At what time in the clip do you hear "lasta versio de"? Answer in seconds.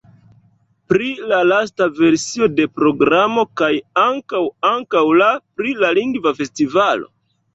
1.49-2.65